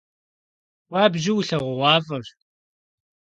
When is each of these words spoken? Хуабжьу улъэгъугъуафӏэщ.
Хуабжьу 0.87 1.33
улъэгъугъуафӏэщ. 1.39 2.27